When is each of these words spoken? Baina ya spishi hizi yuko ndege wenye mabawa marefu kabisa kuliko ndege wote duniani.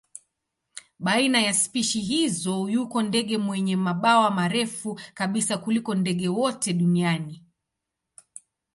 Baina 0.99 1.41
ya 1.41 1.53
spishi 1.53 2.01
hizi 2.01 2.49
yuko 2.49 3.01
ndege 3.01 3.37
wenye 3.37 3.75
mabawa 3.75 4.31
marefu 4.31 4.99
kabisa 5.13 5.57
kuliko 5.57 5.95
ndege 5.95 6.27
wote 6.29 6.73
duniani. 6.73 7.43